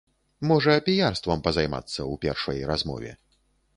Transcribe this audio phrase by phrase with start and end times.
[0.51, 3.11] Можа піярствам пазаймацца у першай размове.